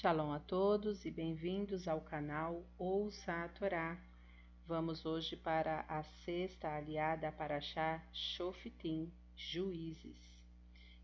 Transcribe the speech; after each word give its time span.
Shalom 0.00 0.32
a 0.32 0.38
todos 0.38 1.04
e 1.04 1.10
bem-vindos 1.10 1.86
ao 1.86 2.00
canal 2.00 2.64
Ouça 2.78 3.44
a 3.44 3.48
Torá. 3.50 3.98
Vamos 4.66 5.04
hoje 5.04 5.36
para 5.36 5.84
a 5.86 6.02
sexta 6.24 6.74
aliada 6.74 7.30
para 7.30 7.60
Shá 7.60 8.02
Shoftim, 8.10 9.12
Juízes, 9.36 10.16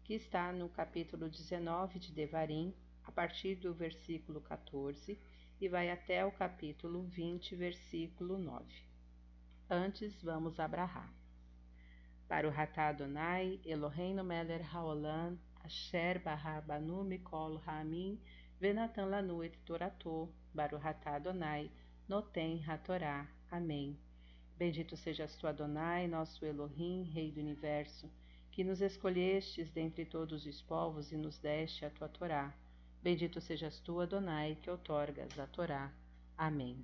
que 0.02 0.14
está 0.14 0.50
no 0.50 0.70
capítulo 0.70 1.28
19 1.28 1.98
de 1.98 2.10
Devarim, 2.10 2.74
a 3.04 3.12
partir 3.12 3.56
do 3.56 3.74
versículo 3.74 4.40
14 4.40 5.20
e 5.60 5.68
vai 5.68 5.90
até 5.90 6.24
o 6.24 6.32
capítulo 6.32 7.02
20, 7.02 7.54
versículo 7.54 8.38
9. 8.38 8.64
Antes, 9.68 10.22
vamos 10.22 10.58
abrahar. 10.58 11.12
Para 12.26 12.48
o 12.48 12.50
Ratá 12.50 12.88
Adonai, 12.88 13.60
Eloheinu 13.62 14.24
Meler 14.24 14.74
Haolam, 14.74 15.38
Asher 15.62 16.22
Bahar 16.22 16.62
Banu 16.62 17.04
Mikol 17.04 17.60
Hamim, 17.66 18.18
Venatan 18.58 19.10
Lanu 19.10 19.44
et 19.44 19.54
Toratô, 19.66 20.30
Baruhatá 20.54 21.16
Adonai, 21.16 21.70
Noten 22.08 22.64
Hatorá. 22.66 23.28
Amém. 23.50 23.98
Bendito 24.56 24.96
sejas 24.96 25.36
tu, 25.36 25.46
Adonai, 25.46 26.08
nosso 26.08 26.42
Elohim, 26.46 27.02
Rei 27.02 27.30
do 27.30 27.38
Universo, 27.38 28.10
que 28.50 28.64
nos 28.64 28.80
escolhestes 28.80 29.70
dentre 29.70 30.06
todos 30.06 30.46
os 30.46 30.62
povos 30.62 31.12
e 31.12 31.16
nos 31.18 31.38
deste 31.38 31.84
a 31.84 31.90
tua 31.90 32.08
Torá. 32.08 32.54
Bendito 33.02 33.42
sejas 33.42 33.78
tu, 33.80 34.00
Adonai, 34.00 34.56
que 34.62 34.70
outorgas 34.70 35.38
a 35.38 35.46
Torá. 35.46 35.92
Amém. 36.38 36.82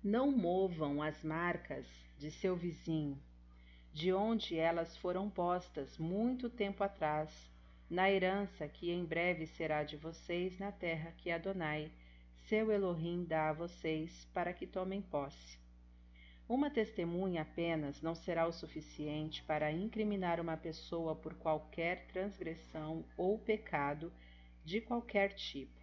Não 0.00 0.30
movam 0.30 1.02
as 1.02 1.20
marcas 1.24 1.84
de 2.16 2.30
seu 2.30 2.54
vizinho, 2.54 3.20
de 3.92 4.12
onde 4.12 4.56
elas 4.56 4.96
foram 4.96 5.28
postas 5.28 5.98
muito 5.98 6.48
tempo 6.48 6.84
atrás, 6.84 7.50
na 7.88 8.10
herança 8.10 8.66
que 8.66 8.90
em 8.90 9.04
breve 9.04 9.46
será 9.46 9.84
de 9.84 9.96
vocês 9.96 10.58
na 10.58 10.72
terra 10.72 11.12
que 11.18 11.30
Adonai, 11.30 11.90
seu 12.48 12.70
Elohim, 12.70 13.24
dá 13.24 13.50
a 13.50 13.52
vocês, 13.52 14.26
para 14.32 14.52
que 14.52 14.66
tomem 14.66 15.00
posse. 15.00 15.58
Uma 16.48 16.70
testemunha 16.70 17.42
apenas 17.42 18.00
não 18.00 18.14
será 18.14 18.46
o 18.46 18.52
suficiente 18.52 19.42
para 19.42 19.72
incriminar 19.72 20.40
uma 20.40 20.56
pessoa 20.56 21.14
por 21.16 21.34
qualquer 21.34 22.06
transgressão 22.06 23.04
ou 23.16 23.38
pecado 23.38 24.12
de 24.64 24.80
qualquer 24.80 25.32
tipo. 25.34 25.80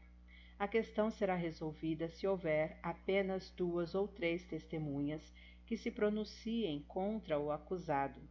A 0.58 0.68
questão 0.68 1.12
será 1.12 1.36
resolvida 1.36 2.08
se 2.08 2.26
houver 2.26 2.78
apenas 2.82 3.50
duas 3.52 3.94
ou 3.94 4.08
três 4.08 4.46
testemunhas 4.46 5.34
que 5.66 5.76
se 5.76 5.92
pronunciem 5.92 6.82
contra 6.88 7.38
o 7.38 7.52
acusado. 7.52 8.22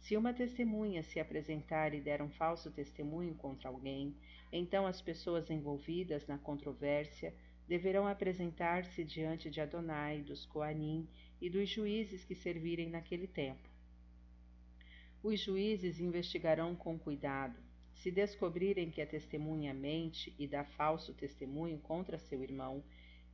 Se 0.00 0.16
uma 0.16 0.32
testemunha 0.32 1.02
se 1.02 1.20
apresentar 1.20 1.92
e 1.92 2.00
der 2.00 2.22
um 2.22 2.30
falso 2.30 2.70
testemunho 2.70 3.34
contra 3.34 3.68
alguém, 3.68 4.16
então 4.50 4.86
as 4.86 5.00
pessoas 5.00 5.50
envolvidas 5.50 6.26
na 6.26 6.38
controvérsia 6.38 7.34
deverão 7.66 8.06
apresentar-se 8.06 9.04
diante 9.04 9.50
de 9.50 9.60
Adonai, 9.60 10.22
dos 10.22 10.46
Coanim 10.46 11.06
e 11.40 11.50
dos 11.50 11.68
juízes 11.68 12.24
que 12.24 12.34
servirem 12.34 12.88
naquele 12.88 13.26
tempo. 13.26 13.68
Os 15.22 15.40
juízes 15.40 16.00
investigarão 16.00 16.74
com 16.74 16.98
cuidado. 16.98 17.60
Se 17.92 18.10
descobrirem 18.10 18.90
que 18.90 19.02
a 19.02 19.06
testemunha 19.06 19.74
mente 19.74 20.34
e 20.38 20.46
dá 20.46 20.64
falso 20.64 21.12
testemunho 21.12 21.78
contra 21.80 22.18
seu 22.18 22.42
irmão, 22.42 22.82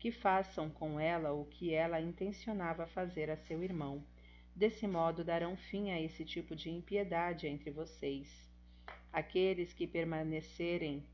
que 0.00 0.10
façam 0.10 0.68
com 0.68 0.98
ela 0.98 1.32
o 1.32 1.44
que 1.44 1.72
ela 1.72 2.00
intencionava 2.00 2.86
fazer 2.86 3.30
a 3.30 3.36
seu 3.36 3.62
irmão 3.62 4.04
Desse 4.56 4.86
modo 4.86 5.24
darão 5.24 5.56
fim 5.56 5.90
a 5.90 6.00
esse 6.00 6.24
tipo 6.24 6.54
de 6.54 6.70
impiedade 6.70 7.48
entre 7.48 7.72
vocês. 7.72 8.48
Aqueles 9.12 9.72
que 9.72 9.86
permanecerem 9.86 11.04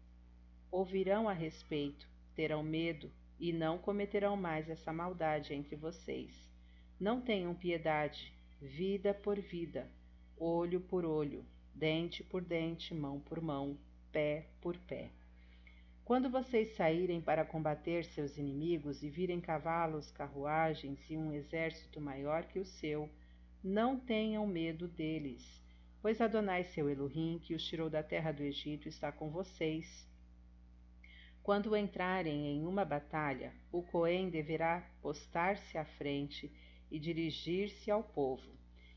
ouvirão 0.70 1.26
a 1.26 1.32
respeito, 1.32 2.06
terão 2.34 2.62
medo 2.62 3.10
e 3.38 3.50
não 3.50 3.78
cometerão 3.78 4.36
mais 4.36 4.68
essa 4.68 4.92
maldade 4.92 5.54
entre 5.54 5.74
vocês. 5.74 6.50
Não 6.98 7.22
tenham 7.22 7.54
piedade, 7.54 8.30
vida 8.60 9.14
por 9.14 9.40
vida, 9.40 9.90
olho 10.36 10.80
por 10.80 11.06
olho, 11.06 11.42
dente 11.74 12.22
por 12.22 12.42
dente, 12.42 12.94
mão 12.94 13.20
por 13.20 13.40
mão, 13.40 13.78
pé 14.12 14.48
por 14.60 14.76
pé. 14.76 15.10
Quando 16.04 16.28
vocês 16.28 16.74
saírem 16.74 17.22
para 17.22 17.44
combater 17.44 18.04
seus 18.04 18.36
inimigos 18.36 19.02
e 19.02 19.08
virem 19.08 19.40
cavalos, 19.40 20.10
carruagens 20.10 21.08
e 21.08 21.16
um 21.16 21.32
exército 21.32 22.00
maior 22.00 22.44
que 22.44 22.58
o 22.58 22.64
seu, 22.66 23.08
não 23.62 24.00
tenham 24.00 24.46
medo 24.46 24.88
deles, 24.88 25.62
pois 26.00 26.18
Adonai 26.18 26.64
seu 26.64 26.88
Elohim, 26.88 27.38
que 27.38 27.54
os 27.54 27.62
tirou 27.62 27.90
da 27.90 28.02
terra 28.02 28.32
do 28.32 28.42
Egito, 28.42 28.88
está 28.88 29.12
com 29.12 29.30
vocês. 29.30 30.08
Quando 31.42 31.76
entrarem 31.76 32.46
em 32.46 32.66
uma 32.66 32.86
batalha, 32.86 33.52
o 33.70 33.82
Cohen 33.82 34.30
deverá 34.30 34.88
postar-se 35.02 35.76
à 35.76 35.84
frente 35.84 36.50
e 36.90 36.98
dirigir-se 36.98 37.90
ao 37.90 38.02
povo. 38.02 38.50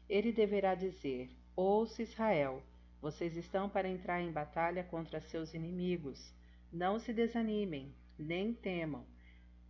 Ele 0.08 0.32
deverá 0.32 0.76
dizer: 0.76 1.30
Ouça 1.58 2.02
Israel, 2.02 2.64
vocês 3.02 3.36
estão 3.36 3.70
para 3.70 3.90
entrar 3.90 4.22
em 4.22 4.32
batalha 4.32 4.84
contra 4.86 5.20
seus 5.20 5.54
inimigos. 5.54 6.34
Não 6.72 7.00
se 7.00 7.12
desanimem, 7.12 7.94
nem 8.18 8.54
temam. 8.54 9.06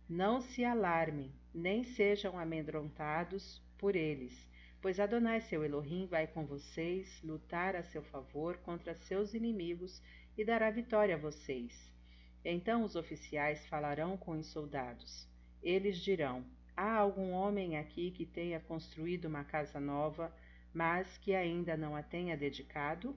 Não 0.08 0.40
se 0.40 0.64
alarmem, 0.64 1.32
nem 1.52 1.82
sejam 1.82 2.38
amedrontados 2.38 3.60
por 3.76 3.96
eles 3.96 4.53
pois 4.84 5.00
Adonai 5.00 5.40
seu 5.40 5.64
Elohim 5.64 6.04
vai 6.04 6.26
com 6.26 6.44
vocês 6.44 7.18
lutar 7.22 7.74
a 7.74 7.82
seu 7.82 8.02
favor 8.02 8.58
contra 8.58 8.94
seus 8.94 9.32
inimigos 9.32 10.02
e 10.36 10.44
dará 10.44 10.70
vitória 10.70 11.14
a 11.14 11.18
vocês. 11.18 11.90
Então 12.44 12.84
os 12.84 12.94
oficiais 12.94 13.66
falarão 13.66 14.14
com 14.18 14.32
os 14.32 14.46
soldados. 14.48 15.26
Eles 15.62 15.96
dirão: 15.96 16.44
Há 16.76 16.96
algum 16.96 17.30
homem 17.30 17.78
aqui 17.78 18.10
que 18.10 18.26
tenha 18.26 18.60
construído 18.60 19.24
uma 19.24 19.42
casa 19.42 19.80
nova, 19.80 20.30
mas 20.70 21.16
que 21.16 21.34
ainda 21.34 21.78
não 21.78 21.96
a 21.96 22.02
tenha 22.02 22.36
dedicado? 22.36 23.16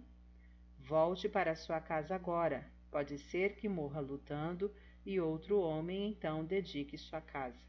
Volte 0.80 1.28
para 1.28 1.54
sua 1.54 1.82
casa 1.82 2.16
agora. 2.16 2.66
Pode 2.90 3.20
ser 3.20 3.58
que 3.58 3.68
morra 3.68 4.00
lutando 4.00 4.74
e 5.06 5.20
outro 5.20 5.60
homem 5.60 6.12
então 6.12 6.46
dedique 6.46 6.98
sua 6.98 7.20
casa. 7.20 7.60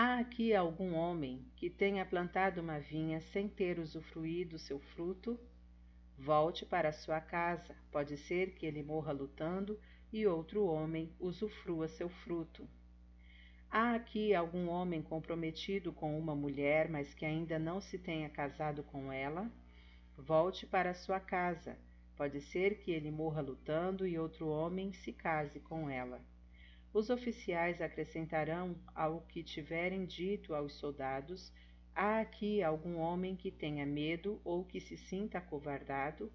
Há 0.00 0.20
aqui 0.20 0.54
algum 0.54 0.94
homem 0.94 1.44
que 1.56 1.68
tenha 1.68 2.06
plantado 2.06 2.60
uma 2.60 2.78
vinha 2.78 3.20
sem 3.20 3.48
ter 3.48 3.80
usufruído 3.80 4.56
seu 4.56 4.78
fruto? 4.78 5.36
Volte 6.16 6.64
para 6.64 6.92
sua 6.92 7.20
casa, 7.20 7.74
pode 7.90 8.16
ser 8.16 8.54
que 8.54 8.64
ele 8.64 8.80
morra 8.80 9.10
lutando 9.10 9.76
e 10.12 10.24
outro 10.24 10.64
homem 10.64 11.12
usufrua 11.18 11.88
seu 11.88 12.08
fruto. 12.08 12.64
Há 13.68 13.96
aqui 13.96 14.32
algum 14.32 14.68
homem 14.68 15.02
comprometido 15.02 15.92
com 15.92 16.16
uma 16.16 16.36
mulher, 16.36 16.88
mas 16.88 17.12
que 17.12 17.24
ainda 17.24 17.58
não 17.58 17.80
se 17.80 17.98
tenha 17.98 18.28
casado 18.28 18.84
com 18.84 19.12
ela? 19.12 19.50
Volte 20.16 20.64
para 20.64 20.94
sua 20.94 21.18
casa, 21.18 21.76
pode 22.16 22.40
ser 22.40 22.78
que 22.82 22.92
ele 22.92 23.10
morra 23.10 23.40
lutando 23.40 24.06
e 24.06 24.16
outro 24.16 24.46
homem 24.46 24.92
se 24.92 25.12
case 25.12 25.58
com 25.58 25.90
ela. 25.90 26.24
Os 26.92 27.10
oficiais 27.10 27.82
acrescentarão 27.82 28.74
ao 28.94 29.20
que 29.22 29.42
tiverem 29.42 30.06
dito 30.06 30.54
aos 30.54 30.72
soldados: 30.74 31.52
Há 31.94 32.20
aqui 32.20 32.62
algum 32.62 32.96
homem 32.96 33.36
que 33.36 33.50
tenha 33.50 33.84
medo 33.84 34.40
ou 34.44 34.64
que 34.64 34.80
se 34.80 34.96
sinta 34.96 35.38
acovardado? 35.38 36.32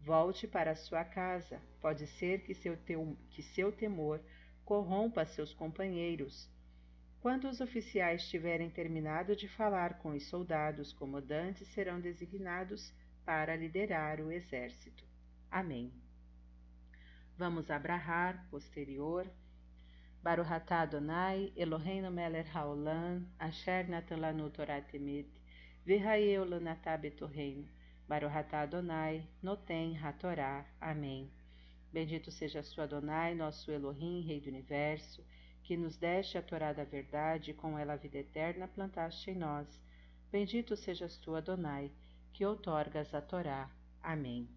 Volte 0.00 0.46
para 0.46 0.76
sua 0.76 1.04
casa. 1.04 1.60
Pode 1.80 2.06
ser 2.06 2.42
que 2.42 2.54
seu, 2.54 2.76
teu, 2.76 3.16
que 3.30 3.42
seu 3.42 3.72
temor 3.72 4.20
corrompa 4.64 5.24
seus 5.24 5.54
companheiros. 5.54 6.48
Quando 7.20 7.48
os 7.48 7.60
oficiais 7.60 8.28
tiverem 8.28 8.68
terminado 8.70 9.34
de 9.34 9.48
falar 9.48 9.98
com 9.98 10.10
os 10.10 10.28
soldados, 10.28 10.92
comandantes 10.92 11.66
serão 11.68 12.00
designados 12.00 12.92
para 13.24 13.56
liderar 13.56 14.20
o 14.20 14.30
exército. 14.30 15.04
Amém. 15.50 15.92
Vamos 17.36 17.70
abrahar 17.70 18.46
posterior 18.50 19.28
Baruhatá 20.26 20.80
Adonai, 20.80 21.52
Eloheinu 21.56 22.10
Meler 22.10 22.46
Haolam, 22.52 23.24
Asher 23.38 23.88
Natan 23.88 24.16
Lanu 24.16 24.50
Torah 24.50 24.80
Temet, 24.80 25.28
Virraeu 25.84 26.44
Lanatá 26.44 26.96
Betorreino, 26.96 27.64
Baruhatá 28.08 28.62
Adonai, 28.62 29.24
Notem 29.40 29.96
Hatorá. 29.96 30.66
Amém. 30.80 31.30
Bendito 31.92 32.32
seja 32.32 32.60
tu 32.60 32.82
Adonai, 32.82 33.36
nosso 33.36 33.70
Elohim, 33.70 34.26
Rei 34.26 34.40
do 34.40 34.48
Universo, 34.48 35.24
que 35.62 35.76
nos 35.76 35.96
deste 35.96 36.36
a 36.36 36.42
Torá 36.42 36.72
da 36.72 36.82
verdade 36.82 37.52
e 37.52 37.54
com 37.54 37.78
ela 37.78 37.92
a 37.92 37.96
vida 37.96 38.18
eterna 38.18 38.66
plantaste 38.66 39.30
em 39.30 39.36
nós. 39.36 39.80
Bendito 40.32 40.74
sejas 40.76 41.16
tu, 41.18 41.36
Adonai, 41.36 41.92
que 42.32 42.44
outorgas 42.44 43.14
a 43.14 43.20
Torá. 43.20 43.70
Amém. 44.02 44.48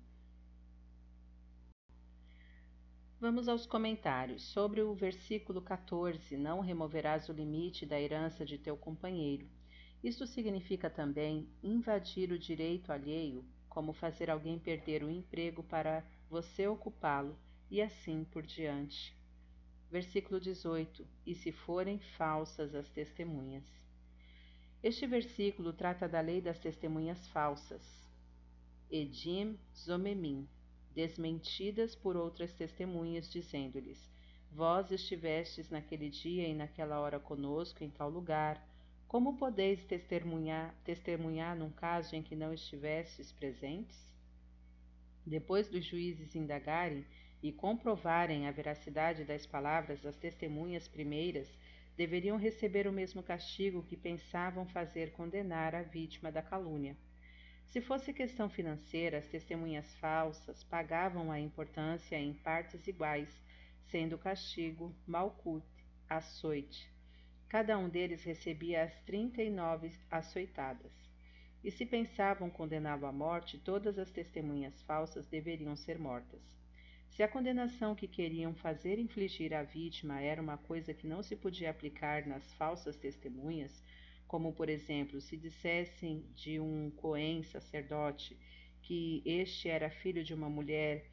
Vamos 3.21 3.50
aos 3.50 3.66
comentários. 3.66 4.42
Sobre 4.44 4.81
o 4.81 4.94
versículo 4.94 5.62
14: 5.62 6.38
Não 6.38 6.62
removerás 6.62 7.27
o 7.27 7.33
limite 7.33 7.86
da 7.86 8.00
herança 8.00 8.45
de 8.45 8.57
teu 8.57 8.77
companheiro. 8.77 9.45
Isto 10.01 10.25
significa 10.25 10.89
também 10.89 11.50
invadir 11.62 12.31
o 12.31 12.39
direito 12.39 12.94
alheio 12.94 13.44
como 13.68 13.92
fazer 13.92 14.30
alguém 14.30 14.57
perder 14.57 15.04
o 15.04 15.10
emprego 15.10 15.62
para 15.62 16.01
você 16.30 16.66
ocupá-lo, 16.66 17.38
e 17.69 17.81
assim 17.81 18.24
por 18.24 18.42
diante. 18.45 19.13
Versículo 19.92 20.39
18: 20.39 21.06
E 21.25 21.36
se 21.36 21.51
forem 21.51 22.00
falsas 22.00 22.74
as 22.74 22.89
testemunhas. 22.89 23.66
Este 24.81 25.06
versículo 25.06 25.74
trata 25.74 26.07
da 26.07 26.21
lei 26.21 26.39
das 26.39 26.57
testemunhas 26.57 27.27
falsas. 27.27 27.83
Edim 28.89 29.60
Zomemim, 29.75 30.48
desmentidas 30.99 31.95
por 31.95 32.17
outras 32.17 32.51
testemunhas, 32.51 33.31
dizendo-lhes: 33.31 34.11
Vós 34.51 34.91
estivestes 34.91 35.69
naquele 35.69 36.09
dia 36.09 36.45
e 36.45 36.53
naquela 36.53 36.99
hora 36.99 37.17
conosco 37.17 37.81
em 37.81 37.89
tal 37.89 38.09
lugar. 38.09 38.61
Como 39.07 39.37
podeis 39.37 39.81
testemunhar, 39.85 40.75
testemunhar 40.83 41.55
num 41.55 41.69
caso 41.69 42.17
em 42.17 42.21
que 42.21 42.35
não 42.35 42.53
estivestes 42.53 43.31
presentes? 43.31 43.97
Depois 45.25 45.69
dos 45.69 45.85
juízes 45.85 46.35
indagarem 46.35 47.05
e 47.41 47.49
comprovarem 47.49 48.45
a 48.45 48.51
veracidade 48.51 49.23
das 49.23 49.45
palavras 49.45 50.01
das 50.01 50.17
testemunhas 50.17 50.85
primeiras, 50.85 51.47
deveriam 51.95 52.35
receber 52.35 52.87
o 52.87 52.91
mesmo 52.91 53.23
castigo 53.23 53.83
que 53.83 53.95
pensavam 53.95 54.65
fazer 54.65 55.13
condenar 55.13 55.73
a 55.73 55.81
vítima 55.81 56.29
da 56.29 56.41
calúnia. 56.41 56.97
Se 57.69 57.81
fosse 57.81 58.12
questão 58.12 58.50
financeira, 58.50 59.19
as 59.19 59.27
testemunhas 59.27 59.95
falsas 59.98 60.63
pagavam 60.63 61.31
a 61.31 61.39
importância 61.39 62.16
em 62.16 62.33
partes 62.33 62.88
iguais, 62.88 63.30
sendo 63.92 64.18
castigo 64.18 64.92
malcute, 65.06 65.68
açoite. 66.10 66.92
Cada 67.48 67.77
um 67.77 67.88
deles 67.88 68.24
recebia 68.24 68.81
as 68.81 69.00
trinta 69.01 69.44
e 69.44 69.51
nove 69.51 69.92
açoitadas. 70.10 70.92
E 71.63 71.69
se 71.69 71.86
pensavam 71.86 72.50
condená-lo 72.50 73.06
à 73.06 73.12
morte, 73.12 73.60
todas 73.60 74.00
as 74.00 74.10
testemunhas 74.10 74.81
falsas 74.81 75.27
deveriam 75.27 75.75
ser 75.75 76.00
mortas. 76.00 76.42
Se 77.12 77.21
a 77.21 77.27
condenação 77.27 77.94
que 77.94 78.07
queriam 78.07 78.56
fazer 78.56 78.98
infligir 78.98 79.54
à 79.54 79.62
vítima 79.62 80.19
era 80.19 80.42
uma 80.42 80.57
coisa 80.57 80.92
que 80.92 81.06
não 81.06 81.21
se 81.21 81.36
podia 81.36 81.69
aplicar 81.69 82.25
nas 82.25 82.51
falsas 82.54 82.95
testemunhas, 82.95 83.83
como 84.29 84.53
por 84.53 84.69
exemplo, 84.69 85.19
se 85.19 85.35
dissessem 85.35 86.23
de 86.35 86.59
um 86.59 86.91
Cohen 86.91 87.41
sacerdote 87.41 88.37
que 88.83 89.23
este 89.25 89.67
era 89.67 89.89
filho 89.89 90.23
de 90.23 90.35
uma 90.35 90.47
mulher 90.47 91.09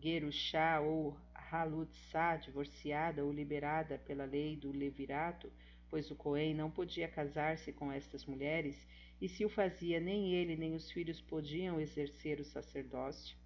Gerushá 0.00 0.80
ou 0.80 1.18
Halutzá, 1.34 2.36
divorciada 2.36 3.24
ou 3.24 3.32
liberada 3.32 3.98
pela 3.98 4.24
lei 4.24 4.56
do 4.56 4.70
levirato, 4.70 5.52
pois 5.90 6.08
o 6.12 6.14
Cohen 6.14 6.54
não 6.54 6.70
podia 6.70 7.08
casar-se 7.08 7.72
com 7.72 7.90
estas 7.90 8.24
mulheres, 8.26 8.86
e 9.20 9.28
se 9.28 9.44
o 9.44 9.48
fazia, 9.48 9.98
nem 9.98 10.32
ele 10.32 10.54
nem 10.54 10.72
os 10.76 10.88
filhos 10.88 11.20
podiam 11.20 11.80
exercer 11.80 12.38
o 12.38 12.44
sacerdócio. 12.44 13.36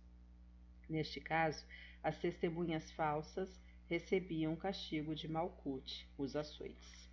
Neste 0.91 1.23
caso, 1.23 1.65
as 2.03 2.19
testemunhas 2.19 2.91
falsas 2.91 3.59
recebiam 3.89 4.53
o 4.53 4.59
castigo 4.59 5.15
de 5.15 5.27
Malcute, 5.27 6.07
os 6.19 6.37
açoites. 6.37 7.07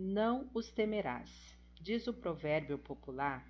Não 0.00 0.48
os 0.54 0.70
temerás. 0.70 1.58
Diz 1.74 2.06
o 2.06 2.14
provérbio 2.14 2.78
popular 2.78 3.44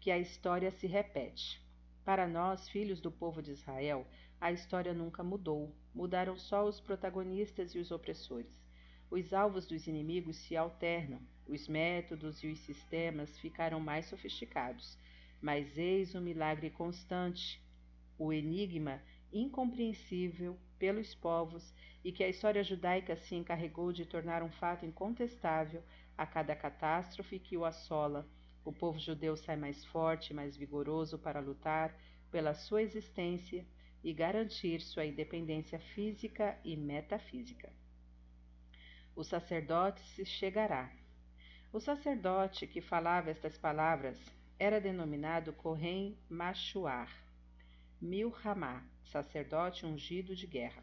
que 0.00 0.12
a 0.12 0.20
história 0.20 0.70
se 0.70 0.86
repete. 0.86 1.60
Para 2.04 2.28
nós, 2.28 2.68
filhos 2.68 3.00
do 3.00 3.10
povo 3.10 3.42
de 3.42 3.50
Israel, 3.50 4.06
a 4.40 4.52
história 4.52 4.94
nunca 4.94 5.24
mudou. 5.24 5.74
Mudaram 5.92 6.38
só 6.38 6.64
os 6.64 6.80
protagonistas 6.80 7.74
e 7.74 7.80
os 7.80 7.90
opressores. 7.90 8.56
Os 9.10 9.32
alvos 9.32 9.66
dos 9.66 9.88
inimigos 9.88 10.36
se 10.36 10.56
alternam, 10.56 11.20
os 11.44 11.66
métodos 11.66 12.40
e 12.44 12.46
os 12.46 12.60
sistemas 12.60 13.36
ficaram 13.40 13.80
mais 13.80 14.06
sofisticados. 14.06 14.96
Mas 15.42 15.76
eis 15.76 16.14
o 16.14 16.20
milagre 16.20 16.70
constante, 16.70 17.60
o 18.16 18.32
enigma 18.32 19.02
incompreensível 19.32 20.56
pelos 20.80 21.14
povos 21.14 21.72
e 22.02 22.10
que 22.10 22.24
a 22.24 22.28
história 22.28 22.64
judaica 22.64 23.14
se 23.14 23.34
encarregou 23.36 23.92
de 23.92 24.06
tornar 24.06 24.42
um 24.42 24.50
fato 24.50 24.86
incontestável 24.86 25.84
a 26.16 26.26
cada 26.26 26.56
catástrofe 26.56 27.38
que 27.38 27.56
o 27.56 27.66
assola. 27.66 28.26
O 28.64 28.72
povo 28.72 28.98
judeu 28.98 29.36
sai 29.36 29.56
mais 29.56 29.84
forte, 29.84 30.34
mais 30.34 30.56
vigoroso 30.56 31.18
para 31.18 31.38
lutar 31.38 31.94
pela 32.30 32.54
sua 32.54 32.82
existência 32.82 33.64
e 34.02 34.12
garantir 34.12 34.80
sua 34.80 35.04
independência 35.04 35.78
física 35.78 36.58
e 36.64 36.74
metafísica. 36.76 37.70
O 39.14 39.22
sacerdote 39.22 40.00
se 40.14 40.24
chegará. 40.24 40.90
O 41.72 41.78
sacerdote 41.78 42.66
que 42.66 42.80
falava 42.80 43.30
estas 43.30 43.58
palavras 43.58 44.18
era 44.58 44.80
denominado 44.80 45.52
Kohen 45.52 46.16
Machuar, 46.28 47.10
Milhamá, 48.02 48.82
sacerdote 49.04 49.84
ungido 49.84 50.34
de 50.34 50.46
guerra. 50.46 50.82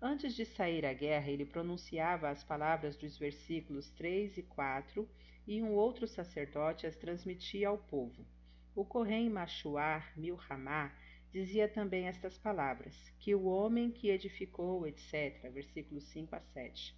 Antes 0.00 0.34
de 0.34 0.44
sair 0.44 0.84
à 0.84 0.92
guerra, 0.92 1.30
ele 1.30 1.46
pronunciava 1.46 2.28
as 2.28 2.42
palavras 2.42 2.96
dos 2.96 3.16
versículos 3.16 3.88
3 3.90 4.38
e 4.38 4.42
4 4.42 5.08
e 5.46 5.62
um 5.62 5.70
outro 5.70 6.08
sacerdote 6.08 6.84
as 6.84 6.96
transmitia 6.96 7.68
ao 7.68 7.78
povo. 7.78 8.26
O 8.74 8.84
Corém 8.84 9.30
Machuar 9.30 10.12
Milhamá 10.16 10.92
dizia 11.30 11.68
também 11.68 12.08
estas 12.08 12.36
palavras: 12.36 12.96
que 13.20 13.36
o 13.36 13.44
homem 13.44 13.92
que 13.92 14.10
edificou, 14.10 14.84
etc. 14.84 15.48
Versículos 15.52 16.02
5 16.08 16.34
a 16.34 16.40
7. 16.40 16.92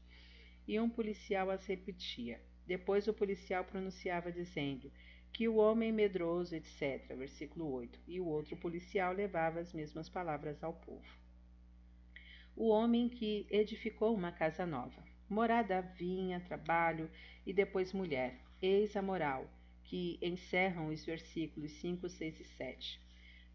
E 0.67 0.81
um 0.81 0.89
policial 0.89 1.51
as 1.51 1.67
repetia. 1.67 2.41
Depois 2.67 3.07
o 3.07 3.13
policial 3.13 3.63
pronunciava 3.63 4.33
dizendo: 4.33 4.91
que 5.35 5.49
o 5.49 5.57
homem 5.57 5.91
medroso, 5.91 6.55
etc. 6.55 7.13
Versículo 7.17 7.69
8. 7.73 7.99
E 8.07 8.21
o 8.21 8.27
outro 8.27 8.57
policial 8.57 9.13
levava 9.13 9.59
as 9.59 9.73
mesmas 9.73 10.09
palavras 10.09 10.63
ao 10.63 10.73
povo. 10.73 11.13
O 12.55 12.69
homem 12.69 13.09
que 13.09 13.45
edificou 13.51 14.15
uma 14.15 14.31
casa 14.31 14.65
nova. 14.65 15.05
Morada, 15.29 15.83
vinha, 15.83 16.39
trabalho 16.39 17.11
e 17.45 17.53
depois 17.53 17.93
mulher. 17.93 18.39
Eis 18.63 18.95
a 18.97 19.03
moral, 19.03 19.51
que 19.83 20.21
encerram 20.23 20.87
os 20.87 21.05
versículos 21.05 21.73
5, 21.81 22.09
6 22.09 22.41
e 22.41 22.45
7. 22.45 23.01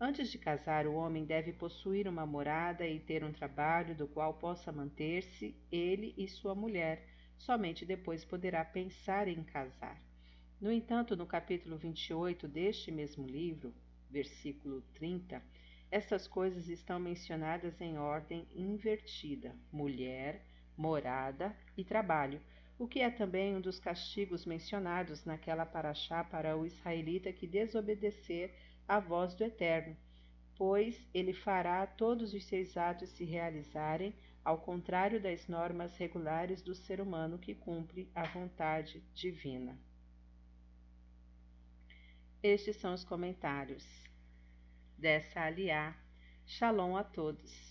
Antes 0.02 0.30
de 0.30 0.38
casar, 0.38 0.86
o 0.86 0.96
homem 0.96 1.24
deve 1.24 1.54
possuir 1.54 2.10
uma 2.10 2.26
morada 2.26 2.86
e 2.86 3.00
ter 3.00 3.24
um 3.24 3.32
trabalho 3.32 3.96
do 3.96 4.06
qual 4.06 4.34
possa 4.34 4.70
manter-se 4.70 5.56
ele 5.72 6.14
e 6.18 6.28
sua 6.28 6.54
mulher. 6.54 7.08
Somente 7.38 7.86
depois 7.86 8.26
poderá 8.26 8.66
pensar 8.66 9.30
em 9.30 9.42
casar. 9.44 10.09
No 10.62 10.70
entanto, 10.70 11.16
no 11.16 11.26
capítulo 11.26 11.78
28 11.78 12.46
deste 12.46 12.92
mesmo 12.92 13.26
livro, 13.26 13.74
versículo 14.10 14.82
30, 14.94 15.42
estas 15.90 16.28
coisas 16.28 16.68
estão 16.68 17.00
mencionadas 17.00 17.80
em 17.80 17.98
ordem 17.98 18.46
invertida: 18.54 19.56
mulher, 19.72 20.46
morada 20.76 21.56
e 21.78 21.86
trabalho, 21.86 22.42
o 22.78 22.90
que 22.90 23.00
é 23.00 23.10
também 23.10 23.56
um 23.56 23.62
dos 23.62 23.80
castigos 23.80 24.46
mencionados 24.46 25.24
naquela 25.24 25.66
paraxá 25.66 26.26
para 26.26 26.58
o 26.58 26.66
israelita 26.66 27.32
que 27.32 27.48
desobedecer 27.48 28.54
à 28.86 29.00
voz 29.00 29.34
do 29.34 29.46
Eterno, 29.46 29.96
pois 30.58 31.08
ele 31.14 31.32
fará 31.32 31.88
todos 31.88 32.34
os 32.34 32.44
seus 32.44 32.76
atos 32.76 33.12
se 33.12 33.24
realizarem 33.24 34.14
ao 34.44 34.58
contrário 34.58 35.22
das 35.22 35.48
normas 35.48 35.96
regulares 35.96 36.62
do 36.62 36.76
ser 36.76 37.00
humano 37.00 37.40
que 37.40 37.56
cumpre 37.56 38.12
a 38.14 38.28
vontade 38.28 39.02
divina. 39.14 39.80
Estes 42.42 42.78
são 42.78 42.94
os 42.94 43.04
comentários 43.04 43.86
dessa 44.98 45.42
aliá. 45.42 45.94
Shalom 46.46 46.96
a 46.96 47.04
todos. 47.04 47.69